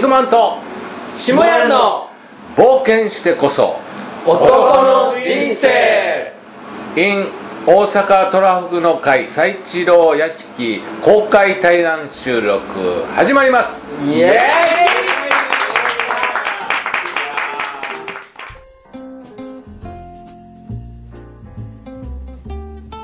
[0.00, 0.56] 肉まんと
[1.14, 2.08] 下屋の
[2.56, 3.78] 冒険してこそ。
[4.26, 6.32] 男の人生。
[6.96, 7.26] In
[7.66, 12.62] 大阪トラフグの会最一郎屋敷公開対談収録
[13.14, 13.84] 始まります。
[14.06, 14.36] イエーイ。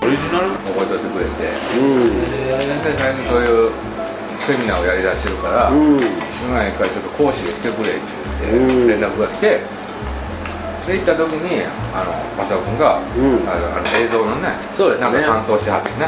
[0.02, 0.48] オリジナル？
[0.48, 1.30] 覚えといてくれて。
[1.42, 1.52] で
[2.96, 3.70] 最近そういう
[4.46, 5.98] セミナーをやりだしてるから、うん。
[5.98, 8.06] 今一回ちょっと講師で来てくれって
[8.46, 9.58] 言って連絡が来て
[10.86, 12.14] で行った時にあの
[12.46, 13.42] 正雄君が、うん。
[13.42, 15.18] あのあの映像のねそうですね。
[15.18, 16.06] なんか担当してはってね。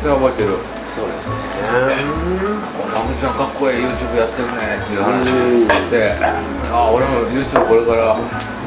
[0.00, 0.56] それ覚えてる。
[0.88, 1.36] そうですね
[2.90, 5.28] 「かむちゃんかっこいい YouTube やってるね」っていう話
[5.92, 6.16] で
[6.72, 8.16] 「あ俺も YouTube これから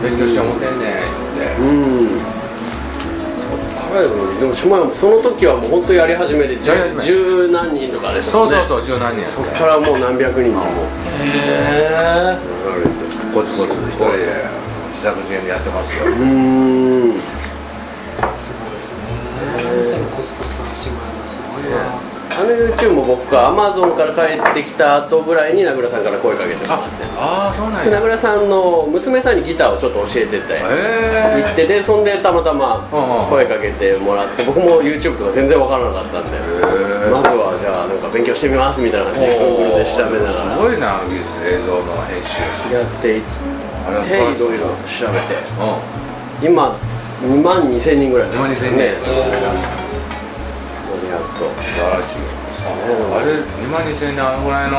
[0.01, 1.57] 勉強しよう思ってんねん」って
[3.91, 4.07] で
[4.45, 9.21] もその時はもう本当やり始めてやり始め十何人とかでしょそうそうそう十何人。
[9.21, 10.63] やそっからもう何百人も。
[10.63, 10.65] へ
[12.31, 12.37] え
[13.33, 14.31] コツコツ一人で
[14.91, 16.05] 自作自演でやってますよ。
[16.05, 17.17] うーん。
[17.17, 17.27] す
[18.63, 18.97] ごいですね。
[20.15, 27.03] コツコツさ島屋のすごいわあの YouTube も僕が Amazon から帰ってきた後ぐらいに名倉さんから声かけてもらって。
[27.17, 27.85] ああそうなんや。
[27.85, 32.87] で名倉さんの娘さんにギターをちょっと教えててへ行ってでそんでたまたま
[33.29, 36.37] 声かけてもらって僕も YouTube とか全然わからなかったんで
[37.07, 40.55] えまずはじゃあなんか勉強してみますみたいな感じで Google で調べながら。
[40.55, 42.73] すごいな技術映像の編集。
[42.73, 43.35] やっていって
[44.15, 45.35] いいろいろ調べて。
[45.35, 46.73] う今
[47.21, 48.77] 2万2000人ぐらい2万2000人。
[48.77, 49.80] ね
[51.41, 52.29] とん素晴らしい。
[52.61, 53.33] あれ
[53.65, 54.77] 2万2000年あのぐらいの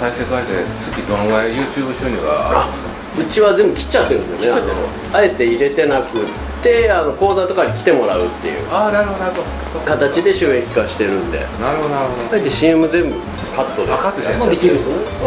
[0.00, 4.72] 再生回数月どのぐらい YouTube 収入があるうちは全部切っちゃってるんですよね。
[5.12, 6.24] あえて入れてなくっ
[6.64, 8.72] てあの講座とかに来てもらうっていう。
[8.72, 9.84] ああなるほどなるほど。
[9.84, 11.38] 形で収益化してるんで。
[11.60, 12.32] なるほどなるほど。
[12.32, 13.20] あえて CM 全部
[13.54, 13.92] カットで。
[13.92, 14.76] あカットしてんのもうできる。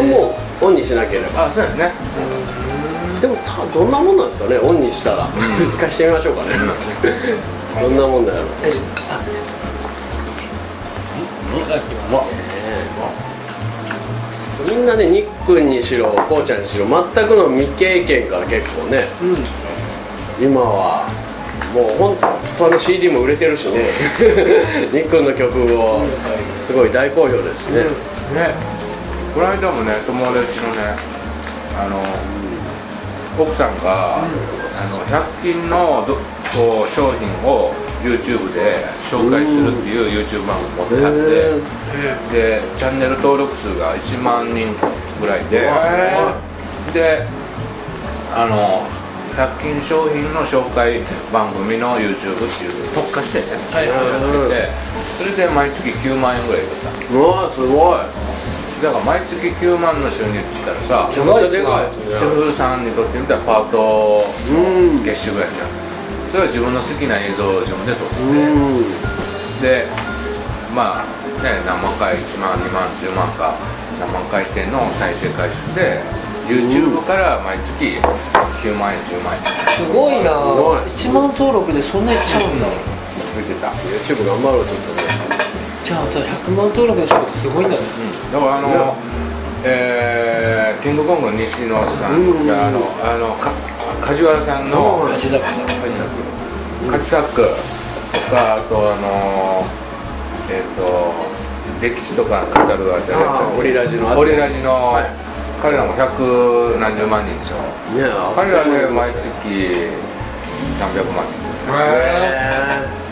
[0.10, 1.46] もうオンにしなければ。
[1.46, 1.94] あそうですね。
[3.22, 4.58] でもたどんなもんなんですかね？
[4.58, 5.30] オンにしたら。
[5.70, 6.58] 一回してみましょうかね。
[7.80, 8.44] どんなもんだろう
[14.70, 19.04] みんなねニックンにしろこうちゃんにしろ全くの未経験から結構ね
[20.42, 21.06] 今は
[21.74, 22.16] もう本
[22.58, 23.80] 当に CD も売れてるしね。
[24.96, 26.02] ニックンの曲を
[26.58, 27.84] すごい大好評ですしね。
[27.84, 27.88] ね。
[29.34, 30.96] この間もね友達のね
[31.78, 32.00] あの
[33.38, 34.22] 奥さんが、あ
[34.88, 37.74] の100均のどこう商品を
[38.06, 41.14] YouTube で紹介するっていう YouTube 番組持ってあっ
[42.30, 44.70] てでチャンネル登録数が1万人
[45.20, 45.66] ぐらいで
[46.94, 47.26] で
[48.36, 48.86] あの
[49.36, 51.02] 100均商品の紹介
[51.34, 57.20] 番組の YouTube っていう特化してね、はいやっててそれで毎月9万円ぐらい入れた。
[57.20, 58.00] うわすごい。
[58.84, 61.92] だから毎月9万の収入って言ったらさめちゃめちゃでかい。
[62.16, 65.04] 主婦さんにとってみたらパートうん。
[65.04, 65.85] 月収ぐらいじゃん
[66.36, 68.20] それは自分の好きな映像を自分で撮って。
[68.28, 68.76] うん。
[69.64, 69.88] で
[70.76, 71.08] まあ
[71.40, 73.56] ね何万回1万2万10万か
[74.04, 76.04] 何万回転の再生回数で
[76.44, 78.04] YouTube から毎月
[78.68, 79.48] 9万円10万円。
[79.80, 80.36] すごいな。
[80.36, 80.84] ごい。
[80.92, 82.68] 1万登録でそんなにいっちゃうんだ。
[82.68, 85.08] 増えてた、YouTube 頑張ろうちょっとね。
[85.88, 87.82] じゃあさ100万登録の人がすごいんだね。
[88.34, 88.96] だからあの、
[89.64, 90.45] えー
[90.82, 92.48] キングコングの西野さんうん。
[92.48, 93.52] があのあのか
[94.06, 95.66] 梶原さんの勝坂さん。
[96.92, 99.66] カチサックとかあとあの
[100.50, 101.36] えっ、と
[101.82, 103.04] 歴史とか語るあれ
[103.60, 105.00] オリラジのオリラジの、
[105.62, 107.56] 彼らも百何十万人でしょ
[107.98, 108.04] ね
[108.36, 109.26] 彼らで毎月
[110.80, 111.46] 何百万人。
[111.74, 113.06] へ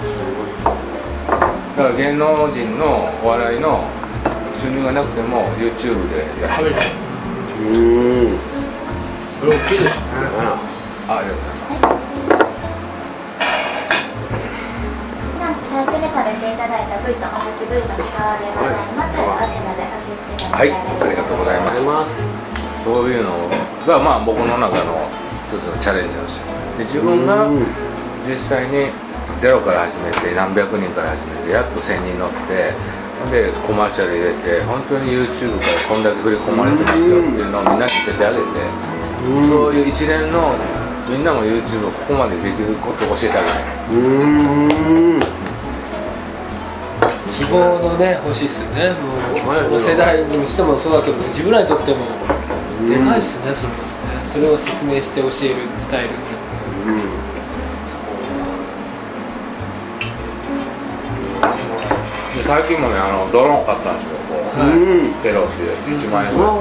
[1.75, 3.83] だから芸能人のお笑いの
[4.55, 6.75] 収入がなくても YouTube でやってる。
[6.75, 7.02] え
[7.63, 8.37] うん。
[9.39, 10.01] これ大きいですね。
[11.07, 12.03] あありがとうございます
[15.73, 19.17] 最初に食べていただいた部位と同じ部位の皮でございます。
[20.53, 20.73] はいあ
[21.09, 22.13] りがとうございます
[22.83, 23.31] そういうの
[23.87, 25.09] がまあ僕の中の
[25.49, 26.23] 一つのチャレンジなん。
[26.23, 26.45] ですよ
[26.77, 27.47] で自分が
[28.29, 28.91] 実際に
[29.39, 32.73] ゼロから始めて何百人から始めてやっと1000人乗って
[33.31, 38.43] でコマーシャル入れて本当に YouTube からこんだけ振り込まれてますよっていうのをみんなに見せてあげて、
[39.49, 40.55] そういう一連の
[41.09, 45.19] みんなも YouTube をここまでできることを教えてあげたいうん。
[47.33, 48.93] 希望のね欲しいっすよね。
[48.93, 52.05] もはいう世代にしてもそうだけど自分らにとっても
[52.87, 54.21] でかいっすねそれですね。
[54.31, 56.09] それを説明して教える伝える
[57.17, 57.22] で
[62.43, 64.19] 最近もねあのドローン買ったんですよ。
[64.27, 65.13] こう、うん。
[65.23, 66.59] テロっていうやつ1万円ぐらい。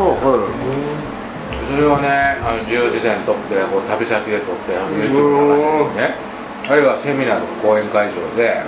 [1.67, 6.15] それをねあの自由自在に撮ってこう旅先で撮って YouTube に流してね。
[6.71, 8.63] あるいはセミナーとか講演会場で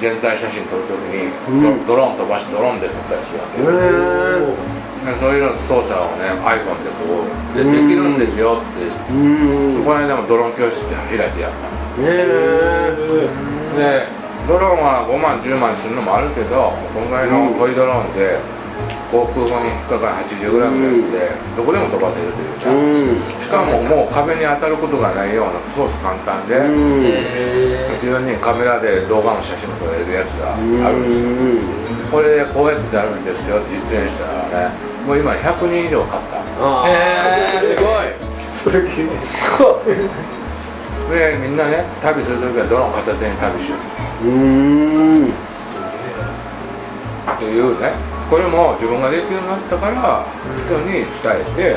[0.00, 1.86] 全体写真撮るときに、うん。
[1.86, 8.90] ドドローン飛ばしてドローンで撮ったりするわけでそういうの操作をね iPhone でこうでできるんですよって。
[9.14, 9.86] うん。
[9.86, 12.02] この間もドローン教室って開いてやった。
[13.78, 18.38] でドローンは5万10万するのもあるけどこのぐらいのトイドローンで
[19.12, 23.20] 航空法に引っかかる 80g のやつでどこでも飛ばせるというか、うん。
[23.36, 27.04] しかももう壁に当たることがないような操作簡単で、うん。
[27.04, 32.10] へ自分にカメラで動画の写真も撮れるやつがあるんですよ、うん。
[32.10, 34.72] これでこうやってやるんですよ実演したらね。
[35.06, 36.40] もう今100人以上買った。
[36.88, 36.96] へ
[37.52, 38.08] すごい。
[38.08, 38.32] え。
[39.20, 39.92] すごい
[41.10, 44.28] でみんなね旅する時はドローン片手に旅しよう。
[44.28, 45.26] うん。
[45.26, 45.32] っ
[47.38, 47.92] ていうね。
[48.30, 50.24] これも自分ができるようになったから
[50.64, 51.76] 人に伝え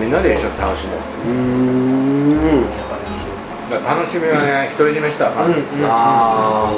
[0.00, 1.28] みんなで一緒に楽しもう。
[1.28, 2.64] うん。
[3.84, 5.52] 楽しみはね独り占めしたらあかん、
[5.84, 6.72] あ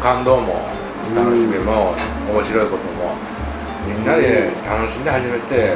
[0.00, 0.62] 感動も
[1.10, 1.90] 楽しみも
[2.30, 3.18] 面白いことも
[3.82, 5.74] みんなで楽しんで初めて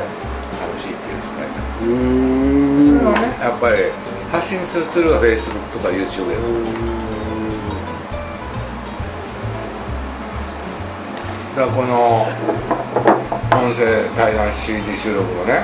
[0.63, 2.87] 楽しいっていう世界あうん。
[2.87, 3.91] それはねやっぱり
[4.35, 6.39] 発信するツールが Facebook とか YouTube や
[11.55, 12.27] だからこの
[13.63, 15.63] 音声対談 CD 収録のね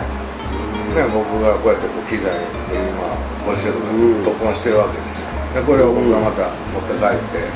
[0.95, 3.11] ね僕がこうやってこう機材で今
[3.45, 5.27] ごしてる録音してるわけですよ。
[5.53, 7.51] でこれを僕がまた持って帰って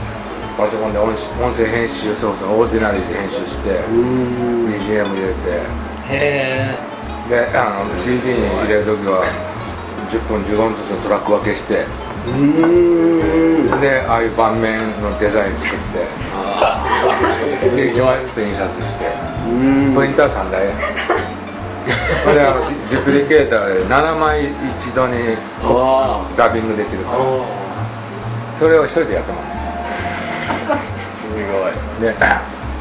[0.58, 5.62] パソコンで音音声編集ソフトのオーディナリーで編集して BGM 入れて。
[6.10, 6.74] へ
[7.30, 9.53] であの CD に入れる時は
[10.14, 11.84] 10分15分ずつのトラック分けして
[12.26, 13.80] うん。
[13.80, 15.98] でああいう盤面のデザイン作って
[17.76, 19.04] で1枚ずつ印刷して
[19.94, 20.68] プリンター3台
[22.24, 24.46] これあのディプリケーターで7枚
[24.78, 27.18] 一度にあダビングできるから。
[28.58, 29.42] それを一人でやってま
[31.08, 31.28] す。
[31.28, 31.42] すごい。
[32.00, 32.14] で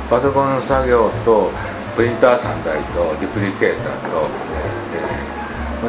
[0.10, 1.52] パソコンの作業と
[1.96, 4.30] プリンター3台とディプリケーターと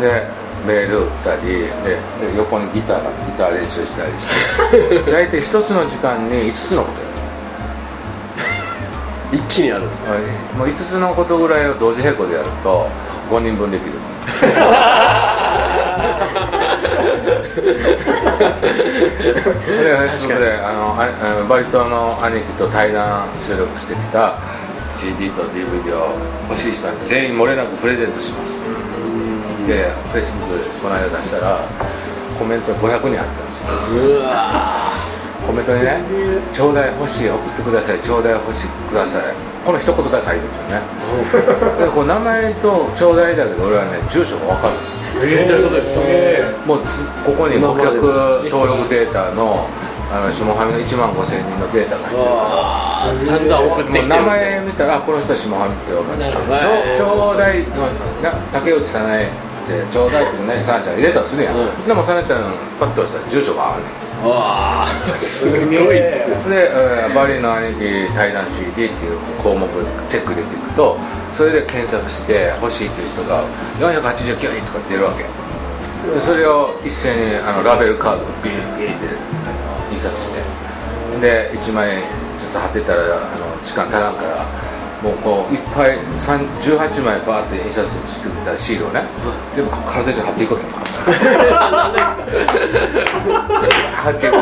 [0.01, 0.27] ででで
[0.67, 5.11] メール打ったりでで横にギターがギター練習したりして。
[5.13, 7.07] 大体一つの時間に5つのことや
[9.33, 9.39] る。
[9.45, 9.83] 一気にやる。
[10.57, 12.89] もう5つのことぐらいを同時並行でやると
[13.31, 13.93] 5人分できる。
[19.25, 21.09] で Facebook であのあ
[21.49, 24.39] バリ島の兄貴と対談収録してきた
[24.99, 26.15] CD と DVD を
[26.49, 28.63] 欲しい人は全員漏れなくプレゼントします
[29.67, 31.59] で Facebook でこの間出したら
[32.39, 34.19] コメント500人あったんですよ。
[34.19, 34.81] うわ
[35.47, 36.01] コメントにね
[36.53, 39.23] 「ちょうだい欲しい送ってくださいちょうだい欲しいください」
[39.65, 40.81] この一言だけ書いてるんですよね。
[41.81, 44.75] でこう名前とちょうだいだけど俺はね住所が分かる。
[45.23, 46.01] えどういうことですか？
[46.67, 47.97] もうつここに顧客
[48.51, 49.67] 登録データの
[50.13, 52.31] あの下半身の1万5000人のデータが入ってる。
[52.31, 57.87] ああ散々送ってきて名前見たらあこの人は下半身って分かなるちょうだいの
[58.23, 59.25] な竹内さない
[59.65, 61.87] ってちょうだいってねさなちゃん入れたらするやん、うん。
[61.87, 64.05] でもさなちゃんパッと押したら住所があるねん。
[64.29, 66.03] わあすごいっ
[66.41, 69.67] すで、えーバリの兄貴対談 CD っていう項目
[70.09, 70.97] チェック入れていくと
[71.33, 73.45] それで検索して欲しいっていう人が
[73.81, 75.25] 489人とか出るわけ。
[75.25, 80.41] でそれを一斉にあのラベルカードをビリビリってあの印刷して。
[81.21, 82.03] で1枚
[82.39, 83.07] ずつ貼ってたらあ
[83.39, 84.45] の時間足らんから
[85.05, 89.03] もうこういっぱい3 18枚バーって印刷してくれたシールをね
[89.55, 90.67] 全部体中に貼っていくわけ
[93.93, 94.35] 貼っていく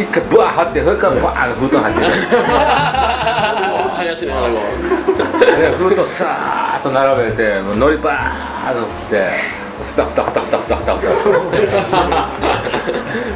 [0.00, 2.00] 一回ブワー貼ってそれからバーッ封筒貼って。
[2.00, 2.04] い
[5.36, 9.28] くで封筒さーっと並べてもうのりバーッと振って
[9.84, 11.12] ふたふたふたふたふたふたふた。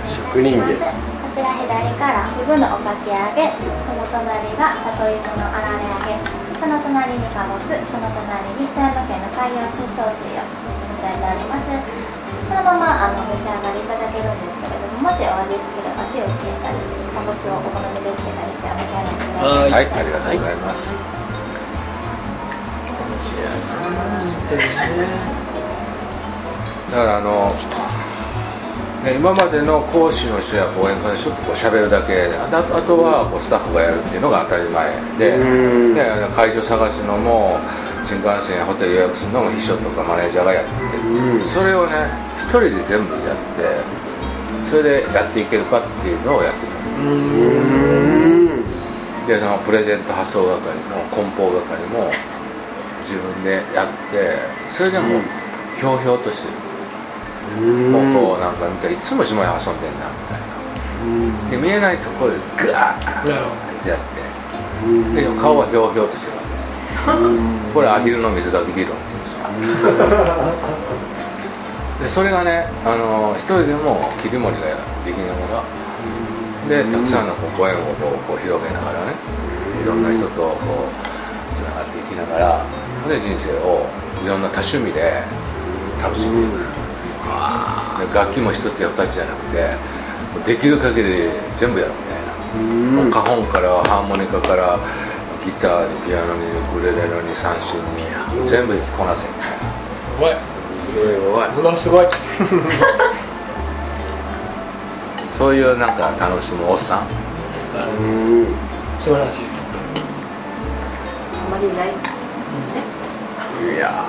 [0.08, 0.74] 職人芸
[1.78, 3.54] こちら左からフグのおかき揚げ
[3.87, 6.18] その隣が里芋のあられ揚げ
[6.58, 10.42] その隣にかぼすその隣に富山県の海洋深層水を
[10.99, 11.70] されております。
[12.50, 16.80] そのままあの召し上がりいただけるんですけれどももしお味付けでお塩をつけたり
[17.14, 19.70] かぼすをお好みでつけたりしてお召し上がりいただはい。
[19.70, 19.87] はい。
[19.87, 20.90] ありがとうございます、
[26.90, 28.07] だからあの、ね、
[29.07, 35.38] 今までの講師の人や講演家の人とこう喋るだけああとあとはこうスタッフがやるっていうのが当たり前で
[36.35, 37.59] 会場探すのも
[38.02, 41.43] 新幹線やホテル予約するのも秘書とかマネージャーがやってうん。
[41.43, 43.62] それをね一人で全部やって
[44.67, 46.73] それでやっていけるかっていうのをやってた。
[47.00, 48.64] うん。
[49.28, 52.11] でそのプレゼント発送係も梱包係も
[53.05, 54.40] 自分でやって
[54.73, 55.21] それでも
[55.78, 56.55] ひょうひょうとしてる、
[57.57, 60.49] もうこうなんか見たらいつも下屋遊んでんなみたいな。
[61.50, 64.19] で見えないところでグワーいやってやって。
[65.14, 66.75] で顔はひょうひょうとしてるわけですよ。
[67.75, 69.43] これアヒルの水かき理論っていうんですよ。
[72.02, 74.69] でそれがねあの一人でも切り盛りが
[75.05, 77.78] できながらでたくさんのこうご縁を
[78.28, 79.19] こう広げながらね
[79.83, 82.62] いろんな人とこうつながっていきながら
[83.09, 83.87] で人生を
[84.23, 85.23] いろんな多趣味で
[86.00, 86.77] 楽しんでいくで
[88.14, 89.44] 楽器も一つや二つじゃなく
[90.47, 92.23] てできる限り全部やるみたい
[92.97, 94.78] なもうカホンからハーモニカから
[95.44, 99.78] ギターにピアノにウクレレに三振に全部こなせみたいな
[100.18, 100.35] すごい。
[100.82, 101.49] すごい。
[101.54, 102.06] 僕はすごい。
[105.32, 107.06] そういうなんか楽しむおっさん。
[107.52, 108.47] 素晴らしいうん。
[108.99, 109.44] 素晴らしい。
[109.44, 109.62] です
[111.47, 111.99] あまりいないです
[112.75, 112.82] ね。
[113.76, 114.04] いや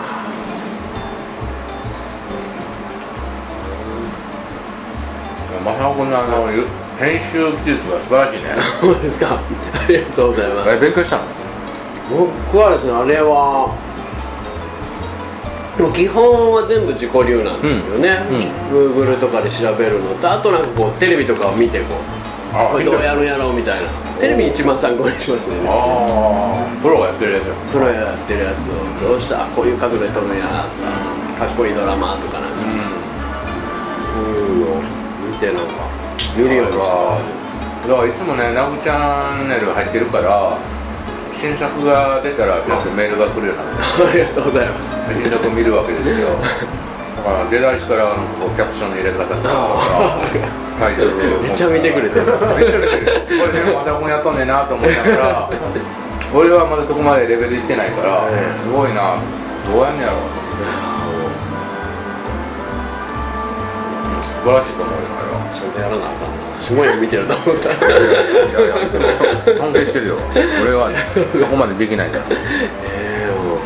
[5.69, 6.65] マサオ君のあのゆ
[6.97, 8.49] 編集技術が素晴らしいね。
[8.57, 9.37] ーそうですか。
[9.37, 9.39] あ
[9.87, 10.69] りがとうございます。
[10.71, 11.23] え勉強したの？
[12.09, 13.69] 僕はですねあれは
[15.95, 18.19] 基本は全部自己流なんですよね、
[18.67, 23.87] Google とかで調べるのとあとなんかこうテレビとかを見てこうあこれどうやるんやろうみたいな。
[24.19, 25.55] テレビ一番参考にしますね。
[25.63, 27.47] ああプロがやってるやつ。
[27.47, 29.45] やプロやってるやつをどうした？
[29.55, 30.43] こういう角度で撮るんや。
[30.43, 30.53] なと
[31.39, 32.57] かかっこいいドラマとかなんか。
[34.11, 34.98] そういうの
[35.39, 35.87] を見てなんか。
[36.35, 36.71] 見るよだ
[37.95, 40.57] からいつもね「ナグチャンネル」入ってるから
[41.33, 44.95] 新作が出たら全部メールが来るようになってありがとうございます。
[45.15, 46.27] 新作を見るわけですよ。
[47.17, 50.19] だから出だしからなんかこうキャプションの入れ方とか
[50.79, 52.25] タイトルめっちゃ見てくれてる。
[52.25, 53.23] めっちゃ見てる。
[53.39, 55.49] これでもマサオ君やっとんねんなと思いながら
[56.35, 58.27] 俺はまだそこまでレベルいってないから
[58.59, 59.15] すごいな。
[59.71, 60.17] どうやんねやろ。
[60.17, 60.19] う
[64.43, 65.18] 素晴らしいと思うよ
[65.53, 66.59] ちゃんとやらなあかんな。
[66.59, 67.69] すごい見てると思った。
[67.69, 67.71] い
[68.53, 69.07] やいやいつも
[69.45, 70.15] そ尊敬してるよ。
[70.61, 70.97] 俺はね
[71.37, 72.23] そこまでできないから。
[72.29, 73.55] ええも。
[73.55, 73.57] う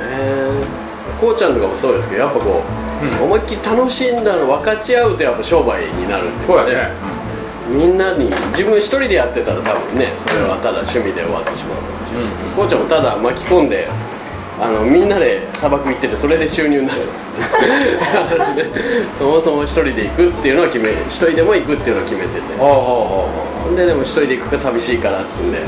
[0.00, 2.62] えー、こうちゃんとかもそうですけどやっぱこ
[3.02, 3.24] う、うん。
[3.24, 7.12] 思いっきり楽しんだの分かち合うとやっぱ商売になるっていうかこうやね。
[7.68, 13.88] みんなに自分一人でやってたら多分ねそれはただ趣味で終わってしまうかもしれない、こうちゃんもただ巻き込んで
[14.62, 17.10] あのみんなで砂漠行っててそれで収入になってま
[19.10, 22.40] すそもそも一人で行くっていうのは決め一人でも行くっていうのを決めてて。
[23.74, 25.58] ででも一人で行くか寂しいからっつんで。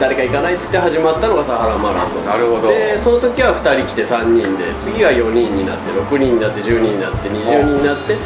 [0.00, 2.26] 誰か行かないっつって始まったのがサハラマラソン。
[2.26, 2.68] なるほど。
[2.68, 8.16] でその時は2人来て3人で次が4人になって6人になって10人になって20人になって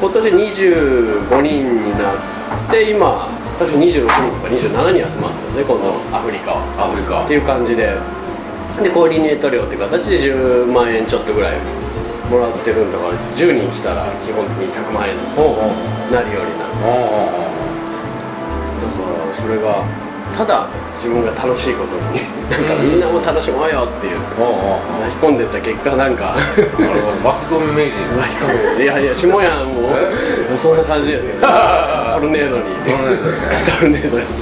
[0.00, 2.16] 今年25人になっ
[2.70, 6.62] て今確か26人とか27人集まったんですね今度アフリカは。
[6.78, 7.94] アフリカっていう感じで
[8.82, 11.56] でコーディネート料っていう形で10万円ちょっとぐらい
[12.30, 15.22] もらってるんだから10人来たら基本的に100万円に
[16.12, 16.84] なるようになるだ
[18.94, 19.82] からそれが
[20.36, 22.20] ただ自分が楽しいことに
[22.50, 24.26] なんかみんなも楽しもうよっていう巻
[25.16, 26.60] き込んでった結果なんか巻き
[27.54, 27.98] 込み名人。
[28.18, 29.88] 巻き込んでいやいや下やんも
[30.54, 31.36] うそんな感じですよ。
[31.40, 31.46] ト
[32.20, 32.64] ルネードに。
[33.78, 34.24] トルネードに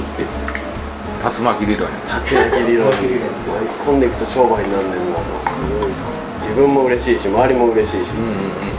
[1.17, 1.87] 竜巻理論。
[1.87, 5.89] 竜巻理論に巻き込んでいくと商売になんねんなすごい。
[6.41, 8.77] 自分も嬉しいし周りも嬉しいし、うんうんうん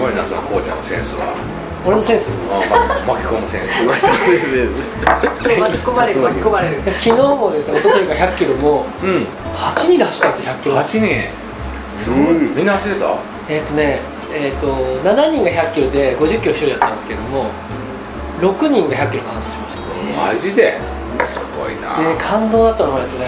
[0.00, 1.34] すごいなそのこうちゃんのセンスは。
[1.84, 3.84] 俺のセンス巻き込むセンス。
[3.84, 6.20] 巻き込んで巻き込まれる。
[6.22, 6.80] 巻き込まれる。
[6.82, 9.24] 昨日もですね一昨日が100キロもうん。
[9.52, 10.74] 8人で走ったんですよ100キロ。
[10.76, 11.28] 8人。
[11.96, 12.48] すごい。
[12.48, 13.18] うんみんな走ってた？
[13.48, 14.00] えっ、とね
[14.32, 14.66] えっ、と
[15.02, 17.46] 7人が100キロで50キロ一人だったんですけども
[18.40, 20.32] 6人が100キロ完走しました。
[20.32, 20.78] マジで？
[21.24, 21.98] すごいな。
[21.98, 23.26] で感動だったのはですね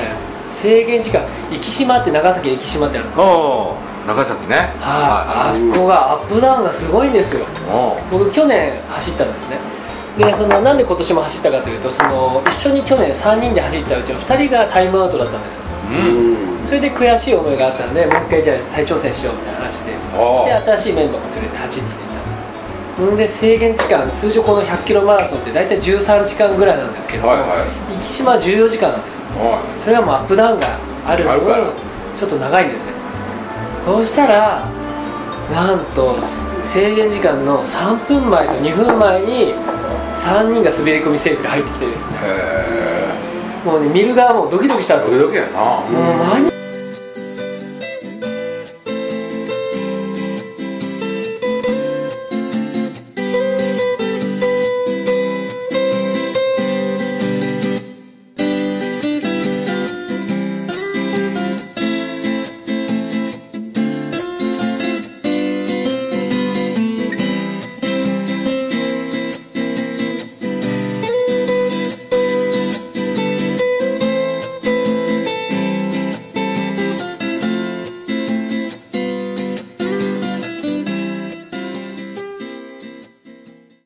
[0.53, 3.25] 制限時間生島って長崎生島ってあるんですよ。
[3.25, 3.29] お
[3.73, 4.57] お長崎ね。
[4.81, 7.47] はい、あそこがアップダウンがすごいんですよ。
[7.71, 9.59] お僕去年走ったんですね。
[10.19, 15.63] でそのなんで今年も走ったかというとその一緒に去年3人で走ったうちの2人がタイムアウトだったんですよ。
[15.91, 19.93] うんそれで悔しい思いがあったんでもう一回じゃあ再挑戦しようみたいな話で。
[20.17, 23.03] おで新しいメンバーも連れて走っていった。
[23.03, 27.49] んで制限時間通常この100キロマラソンって大体13時間ぐらいなんですけど、はいはい。
[27.99, 29.21] 生島は14時間なんです
[29.81, 30.67] それはもうアップダウンが
[31.07, 31.65] ある分あるから。
[32.17, 32.93] ちょっと長いんですね。
[33.87, 34.69] そうしたら
[35.51, 36.17] なんと
[36.65, 39.55] 制限時間の3分前と2分前に
[40.15, 42.17] 3人が滑り込みセーフで入ってきてですね。
[42.23, 45.17] へもうね見る側もドキドキしたんですよ。
[45.17, 45.61] えドキドキやな。
[45.61, 46.52] もう間に